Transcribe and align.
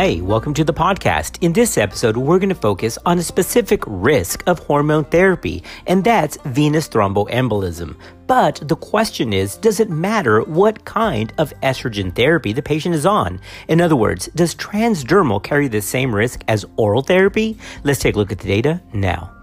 Hey, 0.00 0.22
welcome 0.22 0.54
to 0.54 0.64
the 0.64 0.72
podcast. 0.72 1.36
In 1.42 1.52
this 1.52 1.76
episode, 1.76 2.16
we're 2.16 2.38
going 2.38 2.48
to 2.48 2.54
focus 2.54 2.96
on 3.04 3.18
a 3.18 3.22
specific 3.22 3.82
risk 3.86 4.42
of 4.46 4.58
hormone 4.60 5.04
therapy, 5.04 5.62
and 5.86 6.02
that's 6.02 6.38
venous 6.46 6.88
thromboembolism. 6.88 7.98
But 8.26 8.66
the 8.66 8.76
question 8.76 9.34
is, 9.34 9.58
does 9.58 9.78
it 9.78 9.90
matter 9.90 10.40
what 10.40 10.86
kind 10.86 11.34
of 11.36 11.52
estrogen 11.62 12.16
therapy 12.16 12.54
the 12.54 12.62
patient 12.62 12.94
is 12.94 13.04
on? 13.04 13.42
In 13.68 13.82
other 13.82 13.94
words, 13.94 14.30
does 14.34 14.54
transdermal 14.54 15.42
carry 15.42 15.68
the 15.68 15.82
same 15.82 16.14
risk 16.14 16.44
as 16.48 16.64
oral 16.78 17.02
therapy? 17.02 17.58
Let's 17.84 18.00
take 18.00 18.14
a 18.14 18.18
look 18.18 18.32
at 18.32 18.38
the 18.38 18.48
data 18.48 18.80
now. 18.94 19.39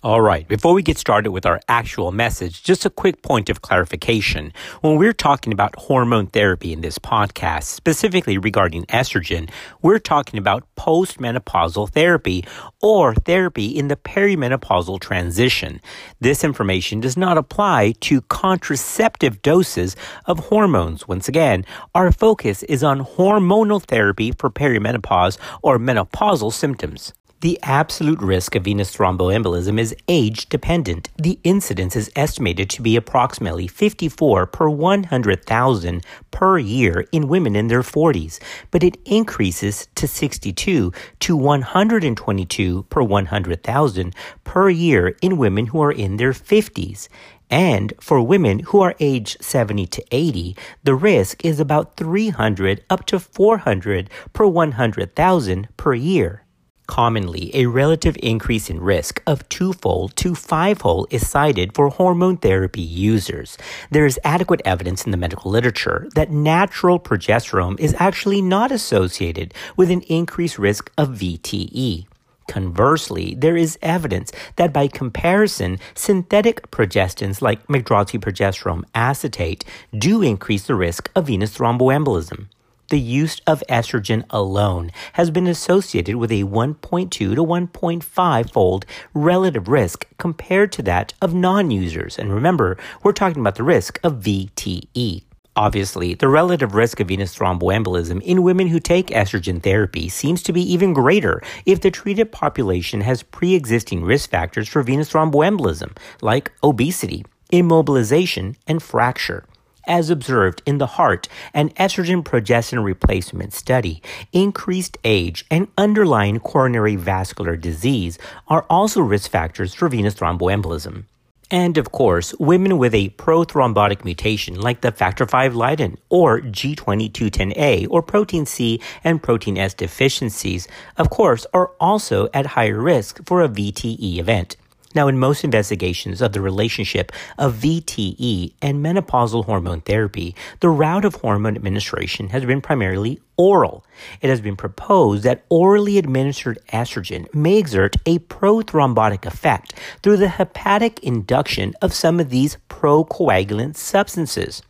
All 0.00 0.20
right, 0.20 0.46
before 0.46 0.74
we 0.74 0.84
get 0.84 0.96
started 0.96 1.32
with 1.32 1.44
our 1.44 1.60
actual 1.66 2.12
message, 2.12 2.62
just 2.62 2.86
a 2.86 2.90
quick 2.90 3.20
point 3.20 3.50
of 3.50 3.62
clarification. 3.62 4.52
When 4.80 4.96
we're 4.96 5.12
talking 5.12 5.52
about 5.52 5.74
hormone 5.74 6.28
therapy 6.28 6.72
in 6.72 6.82
this 6.82 7.00
podcast, 7.00 7.64
specifically 7.64 8.38
regarding 8.38 8.86
estrogen, 8.86 9.50
we're 9.82 9.98
talking 9.98 10.38
about 10.38 10.62
postmenopausal 10.76 11.90
therapy 11.90 12.44
or 12.80 13.12
therapy 13.12 13.76
in 13.76 13.88
the 13.88 13.96
perimenopausal 13.96 15.00
transition. 15.00 15.80
This 16.20 16.44
information 16.44 17.00
does 17.00 17.16
not 17.16 17.36
apply 17.36 17.94
to 18.02 18.20
contraceptive 18.20 19.42
doses 19.42 19.96
of 20.26 20.38
hormones. 20.38 21.08
Once 21.08 21.26
again, 21.26 21.64
our 21.96 22.12
focus 22.12 22.62
is 22.62 22.84
on 22.84 23.04
hormonal 23.04 23.82
therapy 23.82 24.30
for 24.30 24.48
perimenopause 24.48 25.38
or 25.60 25.76
menopausal 25.76 26.52
symptoms. 26.52 27.14
The 27.40 27.60
absolute 27.62 28.20
risk 28.20 28.56
of 28.56 28.64
venous 28.64 28.96
thromboembolism 28.96 29.78
is 29.78 29.94
age 30.08 30.48
dependent. 30.48 31.08
The 31.16 31.38
incidence 31.44 31.94
is 31.94 32.10
estimated 32.16 32.68
to 32.70 32.82
be 32.82 32.96
approximately 32.96 33.68
54 33.68 34.46
per 34.46 34.68
100,000 34.68 36.04
per 36.32 36.58
year 36.58 37.06
in 37.12 37.28
women 37.28 37.54
in 37.54 37.68
their 37.68 37.82
40s, 37.82 38.40
but 38.72 38.82
it 38.82 38.96
increases 39.04 39.86
to 39.94 40.08
62 40.08 40.92
to 41.20 41.36
122 41.36 42.82
per 42.90 43.02
100,000 43.02 44.14
per 44.42 44.68
year 44.68 45.16
in 45.22 45.36
women 45.36 45.66
who 45.66 45.80
are 45.80 45.92
in 45.92 46.16
their 46.16 46.32
50s. 46.32 47.08
And 47.48 47.92
for 48.00 48.20
women 48.20 48.58
who 48.58 48.80
are 48.80 48.96
aged 48.98 49.44
70 49.44 49.86
to 49.86 50.04
80, 50.10 50.56
the 50.82 50.96
risk 50.96 51.44
is 51.44 51.60
about 51.60 51.96
300 51.96 52.82
up 52.90 53.06
to 53.06 53.20
400 53.20 54.10
per 54.32 54.44
100,000 54.44 55.68
per 55.76 55.94
year. 55.94 56.42
Commonly, 56.88 57.54
a 57.54 57.66
relative 57.66 58.16
increase 58.22 58.70
in 58.70 58.80
risk 58.80 59.22
of 59.26 59.46
twofold 59.50 60.16
to 60.16 60.34
fivefold 60.34 61.06
is 61.10 61.28
cited 61.28 61.74
for 61.74 61.90
hormone 61.90 62.38
therapy 62.38 62.80
users. 62.80 63.58
There 63.90 64.06
is 64.06 64.18
adequate 64.24 64.62
evidence 64.64 65.04
in 65.04 65.10
the 65.10 65.18
medical 65.18 65.50
literature 65.50 66.08
that 66.14 66.32
natural 66.32 66.98
progesterone 66.98 67.78
is 67.78 67.94
actually 67.98 68.40
not 68.40 68.72
associated 68.72 69.52
with 69.76 69.90
an 69.90 70.00
increased 70.08 70.58
risk 70.58 70.90
of 70.96 71.10
VTE. 71.10 72.06
Conversely, 72.48 73.34
there 73.36 73.58
is 73.58 73.78
evidence 73.82 74.32
that 74.56 74.72
by 74.72 74.88
comparison, 74.88 75.78
synthetic 75.94 76.70
progestins 76.70 77.42
like 77.42 77.66
medroxyprogesterone 77.66 78.84
acetate 78.94 79.62
do 79.96 80.22
increase 80.22 80.66
the 80.66 80.74
risk 80.74 81.10
of 81.14 81.26
venous 81.26 81.56
thromboembolism 81.56 82.46
the 82.88 82.98
use 82.98 83.40
of 83.46 83.62
estrogen 83.68 84.24
alone 84.30 84.90
has 85.14 85.30
been 85.30 85.46
associated 85.46 86.16
with 86.16 86.32
a 86.32 86.44
1.2 86.44 87.10
to 87.10 87.34
1.5 87.34 88.50
fold 88.50 88.86
relative 89.14 89.68
risk 89.68 90.06
compared 90.16 90.72
to 90.72 90.82
that 90.82 91.12
of 91.20 91.34
non 91.34 91.70
users. 91.70 92.18
And 92.18 92.32
remember, 92.32 92.78
we're 93.02 93.12
talking 93.12 93.40
about 93.40 93.56
the 93.56 93.62
risk 93.62 94.00
of 94.02 94.20
VTE. 94.20 95.24
Obviously, 95.54 96.14
the 96.14 96.28
relative 96.28 96.74
risk 96.74 97.00
of 97.00 97.08
venous 97.08 97.36
thromboembolism 97.36 98.22
in 98.22 98.44
women 98.44 98.68
who 98.68 98.78
take 98.78 99.08
estrogen 99.08 99.60
therapy 99.60 100.08
seems 100.08 100.40
to 100.44 100.52
be 100.52 100.62
even 100.72 100.92
greater 100.92 101.42
if 101.66 101.80
the 101.80 101.90
treated 101.90 102.30
population 102.30 103.00
has 103.00 103.24
pre 103.24 103.54
existing 103.54 104.04
risk 104.04 104.30
factors 104.30 104.68
for 104.68 104.82
venous 104.82 105.12
thromboembolism, 105.12 105.96
like 106.22 106.52
obesity, 106.62 107.24
immobilization, 107.52 108.54
and 108.66 108.82
fracture 108.82 109.44
as 109.88 110.10
observed 110.10 110.62
in 110.66 110.78
the 110.78 110.86
heart 110.86 111.26
and 111.52 111.74
estrogen 111.74 112.22
progestin 112.22 112.84
replacement 112.84 113.52
study, 113.52 114.00
increased 114.32 114.96
age 115.02 115.44
and 115.50 115.66
underlying 115.76 116.38
coronary 116.38 116.94
vascular 116.94 117.56
disease 117.56 118.18
are 118.46 118.66
also 118.70 119.00
risk 119.00 119.30
factors 119.30 119.74
for 119.74 119.88
venous 119.88 120.14
thromboembolism. 120.14 121.04
And 121.50 121.78
of 121.78 121.92
course, 121.92 122.34
women 122.34 122.76
with 122.76 122.94
a 122.94 123.08
prothrombotic 123.10 124.04
mutation 124.04 124.60
like 124.60 124.82
the 124.82 124.92
factor 124.92 125.24
V 125.24 125.48
Leiden 125.48 125.96
or 126.10 126.40
G2210A 126.42 127.86
or 127.88 128.02
protein 128.02 128.44
C 128.44 128.80
and 129.02 129.22
protein 129.22 129.56
S 129.56 129.72
deficiencies, 129.72 130.68
of 130.98 131.08
course, 131.08 131.46
are 131.54 131.70
also 131.80 132.28
at 132.34 132.44
higher 132.44 132.78
risk 132.78 133.26
for 133.26 133.40
a 133.42 133.48
VTE 133.48 134.18
event. 134.18 134.56
Now, 134.98 135.06
in 135.06 135.16
most 135.16 135.44
investigations 135.44 136.20
of 136.20 136.32
the 136.32 136.40
relationship 136.40 137.12
of 137.38 137.54
VTE 137.54 138.54
and 138.60 138.84
menopausal 138.84 139.44
hormone 139.44 139.80
therapy, 139.80 140.34
the 140.58 140.70
route 140.70 141.04
of 141.04 141.14
hormone 141.14 141.54
administration 141.54 142.30
has 142.30 142.44
been 142.44 142.60
primarily 142.60 143.20
oral. 143.36 143.84
It 144.20 144.28
has 144.28 144.40
been 144.40 144.56
proposed 144.56 145.22
that 145.22 145.44
orally 145.50 145.98
administered 145.98 146.58
estrogen 146.72 147.32
may 147.32 147.58
exert 147.58 147.94
a 148.06 148.18
prothrombotic 148.18 149.24
effect 149.24 149.72
through 150.02 150.16
the 150.16 150.30
hepatic 150.30 150.98
induction 151.04 151.74
of 151.80 151.94
some 151.94 152.18
of 152.18 152.30
these 152.30 152.56
procoagulant 152.68 153.76
substances. 153.76 154.62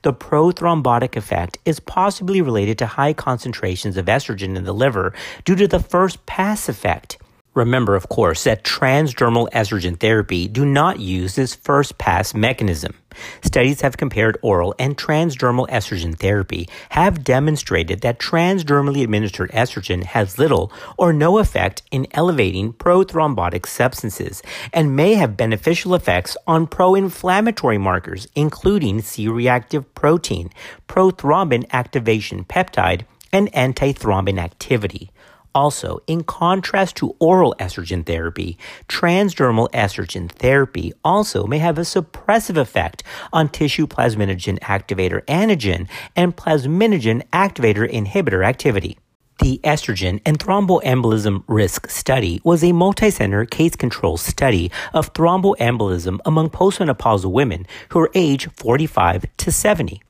The 0.00 0.14
prothrombotic 0.14 1.14
effect 1.14 1.58
is 1.66 1.78
possibly 1.78 2.40
related 2.40 2.78
to 2.78 2.86
high 2.86 3.12
concentrations 3.12 3.98
of 3.98 4.06
estrogen 4.06 4.56
in 4.56 4.64
the 4.64 4.72
liver 4.72 5.12
due 5.44 5.56
to 5.56 5.68
the 5.68 5.78
first 5.78 6.24
pass 6.24 6.70
effect. 6.70 7.18
Remember, 7.54 7.94
of 7.94 8.08
course, 8.08 8.44
that 8.44 8.64
transdermal 8.64 9.48
estrogen 9.50 9.98
therapy 9.98 10.48
do 10.48 10.64
not 10.64 10.98
use 10.98 11.36
this 11.36 11.54
first 11.54 11.98
pass 11.98 12.34
mechanism. 12.34 12.94
Studies 13.42 13.80
have 13.82 13.96
compared 13.96 14.36
oral 14.42 14.74
and 14.76 14.96
transdermal 14.96 15.68
estrogen 15.68 16.18
therapy 16.18 16.68
have 16.90 17.22
demonstrated 17.22 18.00
that 18.00 18.18
transdermally 18.18 19.04
administered 19.04 19.52
estrogen 19.52 20.02
has 20.02 20.36
little 20.36 20.72
or 20.98 21.12
no 21.12 21.38
effect 21.38 21.82
in 21.92 22.08
elevating 22.10 22.72
prothrombotic 22.72 23.66
substances 23.66 24.42
and 24.72 24.96
may 24.96 25.14
have 25.14 25.36
beneficial 25.36 25.94
effects 25.94 26.36
on 26.48 26.66
pro-inflammatory 26.66 27.78
markers 27.78 28.26
including 28.34 29.00
C-reactive 29.00 29.94
protein, 29.94 30.50
prothrombin 30.88 31.66
activation 31.72 32.44
peptide, 32.44 33.02
and 33.32 33.52
antithrombin 33.52 34.38
activity. 34.38 35.12
Also, 35.54 36.00
in 36.08 36.24
contrast 36.24 36.96
to 36.96 37.14
oral 37.20 37.54
estrogen 37.60 38.04
therapy, 38.04 38.58
transdermal 38.88 39.70
estrogen 39.70 40.28
therapy 40.28 40.92
also 41.04 41.46
may 41.46 41.58
have 41.58 41.78
a 41.78 41.82
suppressive 41.82 42.56
effect 42.56 43.04
on 43.32 43.48
tissue 43.48 43.86
plasminogen 43.86 44.58
activator 44.60 45.24
antigen 45.26 45.88
and 46.16 46.36
plasminogen 46.36 47.22
activator 47.32 47.88
inhibitor 47.88 48.44
activity. 48.44 48.98
The 49.38 49.60
estrogen 49.62 50.20
and 50.24 50.38
thromboembolism 50.38 51.44
risk 51.46 51.88
study 51.90 52.40
was 52.44 52.64
a 52.64 52.72
multi-center 52.72 53.44
case 53.44 53.76
control 53.76 54.16
study 54.16 54.70
of 54.92 55.12
thromboembolism 55.12 56.18
among 56.24 56.50
postmenopausal 56.50 57.30
women 57.30 57.66
who 57.90 58.00
are 58.00 58.10
age 58.14 58.48
45 58.54 59.26
to 59.36 59.52
70. 59.52 60.02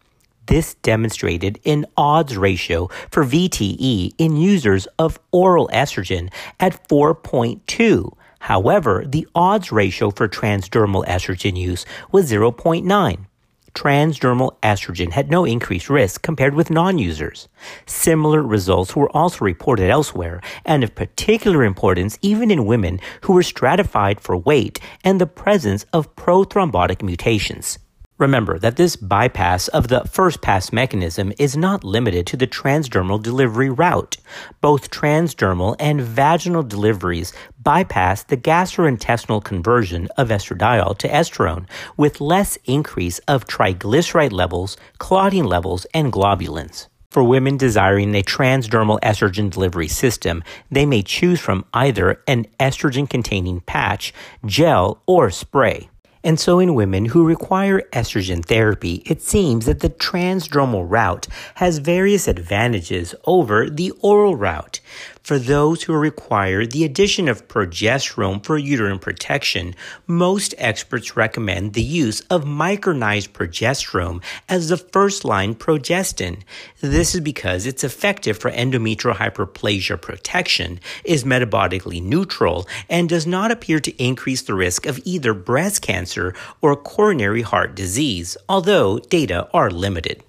This 0.46 0.74
demonstrated 0.74 1.58
an 1.64 1.86
odds 1.96 2.36
ratio 2.36 2.88
for 3.10 3.24
VTE 3.24 4.12
in 4.18 4.36
users 4.36 4.86
of 4.98 5.18
oral 5.32 5.68
estrogen 5.72 6.30
at 6.60 6.86
4.2. 6.88 8.12
However, 8.40 9.04
the 9.06 9.26
odds 9.34 9.72
ratio 9.72 10.10
for 10.10 10.28
transdermal 10.28 11.06
estrogen 11.06 11.56
use 11.56 11.86
was 12.12 12.30
0.9. 12.30 13.26
Transdermal 13.74 14.56
estrogen 14.62 15.10
had 15.12 15.30
no 15.30 15.44
increased 15.44 15.90
risk 15.90 16.22
compared 16.22 16.54
with 16.54 16.70
non-users. 16.70 17.48
Similar 17.86 18.42
results 18.42 18.94
were 18.94 19.10
also 19.16 19.44
reported 19.44 19.90
elsewhere 19.90 20.40
and 20.64 20.84
of 20.84 20.94
particular 20.94 21.64
importance 21.64 22.18
even 22.22 22.50
in 22.50 22.66
women 22.66 23.00
who 23.22 23.32
were 23.32 23.42
stratified 23.42 24.20
for 24.20 24.36
weight 24.36 24.78
and 25.02 25.20
the 25.20 25.26
presence 25.26 25.86
of 25.92 26.14
prothrombotic 26.14 27.02
mutations. 27.02 27.78
Remember 28.16 28.60
that 28.60 28.76
this 28.76 28.94
bypass 28.94 29.66
of 29.68 29.88
the 29.88 30.04
first 30.04 30.40
pass 30.40 30.72
mechanism 30.72 31.32
is 31.36 31.56
not 31.56 31.82
limited 31.82 32.28
to 32.28 32.36
the 32.36 32.46
transdermal 32.46 33.20
delivery 33.20 33.70
route. 33.70 34.18
Both 34.60 34.92
transdermal 34.92 35.74
and 35.80 36.00
vaginal 36.00 36.62
deliveries 36.62 37.32
bypass 37.60 38.22
the 38.22 38.36
gastrointestinal 38.36 39.42
conversion 39.42 40.06
of 40.16 40.28
estradiol 40.28 40.96
to 40.98 41.08
estrone 41.08 41.66
with 41.96 42.20
less 42.20 42.56
increase 42.66 43.18
of 43.26 43.48
triglyceride 43.48 44.32
levels, 44.32 44.76
clotting 44.98 45.44
levels, 45.44 45.84
and 45.92 46.12
globulins. 46.12 46.86
For 47.10 47.24
women 47.24 47.56
desiring 47.56 48.14
a 48.14 48.22
transdermal 48.22 49.00
estrogen 49.00 49.50
delivery 49.50 49.88
system, 49.88 50.44
they 50.70 50.86
may 50.86 51.02
choose 51.02 51.40
from 51.40 51.64
either 51.74 52.22
an 52.28 52.46
estrogen 52.60 53.10
containing 53.10 53.60
patch, 53.60 54.14
gel, 54.46 55.02
or 55.06 55.30
spray. 55.30 55.88
And 56.24 56.40
so 56.40 56.58
in 56.58 56.74
women 56.74 57.04
who 57.04 57.26
require 57.26 57.82
estrogen 57.92 58.42
therapy, 58.42 59.02
it 59.04 59.20
seems 59.20 59.66
that 59.66 59.80
the 59.80 59.90
transdermal 59.90 60.90
route 60.90 61.28
has 61.56 61.78
various 61.78 62.26
advantages 62.26 63.14
over 63.26 63.68
the 63.68 63.90
oral 64.00 64.34
route. 64.34 64.80
For 65.24 65.38
those 65.38 65.84
who 65.84 65.94
require 65.94 66.66
the 66.66 66.84
addition 66.84 67.28
of 67.28 67.48
progesterone 67.48 68.44
for 68.44 68.58
uterine 68.58 68.98
protection, 68.98 69.74
most 70.06 70.54
experts 70.58 71.16
recommend 71.16 71.72
the 71.72 71.82
use 71.82 72.20
of 72.28 72.44
micronized 72.44 73.30
progesterone 73.30 74.22
as 74.50 74.68
the 74.68 74.76
first 74.76 75.24
line 75.24 75.54
progestin. 75.54 76.42
This 76.82 77.14
is 77.14 77.22
because 77.22 77.64
it's 77.64 77.82
effective 77.82 78.36
for 78.36 78.50
endometrial 78.50 79.14
hyperplasia 79.14 79.98
protection, 79.98 80.78
is 81.04 81.24
metabolically 81.24 82.02
neutral, 82.02 82.68
and 82.90 83.08
does 83.08 83.26
not 83.26 83.50
appear 83.50 83.80
to 83.80 83.96
increase 83.96 84.42
the 84.42 84.52
risk 84.52 84.84
of 84.84 85.00
either 85.06 85.32
breast 85.32 85.80
cancer 85.80 86.34
or 86.60 86.76
coronary 86.76 87.40
heart 87.40 87.74
disease, 87.74 88.36
although 88.46 88.98
data 88.98 89.48
are 89.54 89.70
limited. 89.70 90.22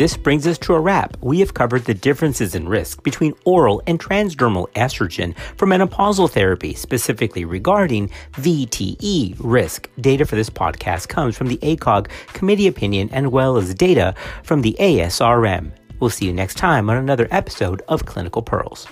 This 0.00 0.16
brings 0.16 0.46
us 0.46 0.56
to 0.60 0.72
a 0.72 0.80
wrap. 0.80 1.18
We 1.20 1.40
have 1.40 1.52
covered 1.52 1.84
the 1.84 1.92
differences 1.92 2.54
in 2.54 2.66
risk 2.66 3.02
between 3.02 3.34
oral 3.44 3.82
and 3.86 4.00
transdermal 4.00 4.70
estrogen 4.70 5.36
for 5.58 5.66
menopausal 5.66 6.30
therapy, 6.30 6.72
specifically 6.72 7.44
regarding 7.44 8.08
VTE 8.32 9.36
risk. 9.38 9.90
Data 10.00 10.24
for 10.24 10.36
this 10.36 10.48
podcast 10.48 11.08
comes 11.08 11.36
from 11.36 11.48
the 11.48 11.58
ACOG 11.58 12.08
committee 12.28 12.66
opinion 12.66 13.10
and 13.12 13.30
well 13.30 13.58
as 13.58 13.74
data 13.74 14.14
from 14.42 14.62
the 14.62 14.74
ASRM. 14.80 15.70
We'll 16.00 16.08
see 16.08 16.24
you 16.24 16.32
next 16.32 16.56
time 16.56 16.88
on 16.88 16.96
another 16.96 17.28
episode 17.30 17.82
of 17.86 18.06
Clinical 18.06 18.40
Pearls. 18.40 18.86